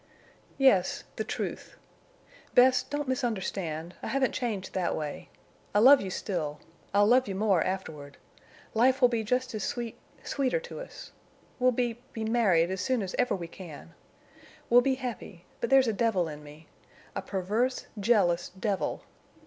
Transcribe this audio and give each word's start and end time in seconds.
"Yes—the 0.57 1.23
truth. 1.23 1.75
Bess, 2.55 2.81
don't 2.81 3.07
misunderstand. 3.07 3.93
I 4.01 4.07
haven't 4.07 4.31
changed 4.31 4.73
that 4.73 4.95
way. 4.95 5.29
I 5.75 5.77
love 5.77 6.01
you 6.01 6.09
still. 6.09 6.59
I'll 6.91 7.05
love 7.05 7.27
you 7.27 7.35
more 7.35 7.63
afterward. 7.63 8.17
Life 8.73 8.99
will 8.99 9.09
be 9.09 9.23
just 9.23 9.53
as 9.53 9.63
sweet—sweeter 9.63 10.59
to 10.61 10.79
us. 10.79 11.11
We'll 11.59 11.71
be—be 11.71 12.23
married 12.23 12.71
as 12.71 12.81
soon 12.81 13.03
as 13.03 13.13
ever 13.19 13.35
we 13.35 13.47
can. 13.47 13.93
We'll 14.71 14.81
be 14.81 14.95
happy—but 14.95 15.69
there's 15.69 15.87
a 15.87 15.93
devil 15.93 16.27
in 16.27 16.43
me. 16.43 16.67
A 17.15 17.21
perverse, 17.21 17.85
jealous 17.99 18.49
devil! 18.59 19.03